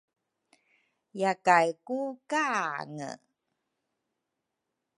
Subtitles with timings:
[1.19, 1.99] Yakay ku
[2.29, 3.09] kaange